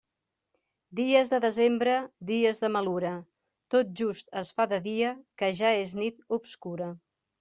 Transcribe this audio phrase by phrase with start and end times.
[0.99, 1.97] Dies de desembre,
[2.31, 3.11] dies de malura:
[3.75, 6.91] tot just es fa de dia que ja és nit obscura.